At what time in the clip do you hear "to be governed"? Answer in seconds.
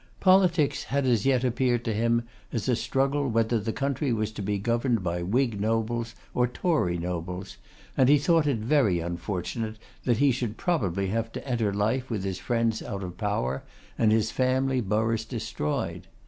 4.31-5.03